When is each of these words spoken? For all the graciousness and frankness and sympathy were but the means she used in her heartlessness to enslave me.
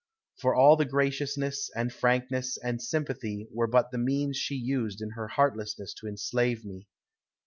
For 0.37 0.55
all 0.55 0.77
the 0.77 0.85
graciousness 0.85 1.69
and 1.75 1.93
frankness 1.93 2.57
and 2.57 2.81
sympathy 2.81 3.47
were 3.51 3.67
but 3.67 3.91
the 3.91 3.99
means 3.99 4.35
she 4.35 4.55
used 4.55 4.99
in 4.99 5.11
her 5.11 5.27
heartlessness 5.27 5.93
to 5.99 6.07
enslave 6.07 6.65
me. 6.65 6.87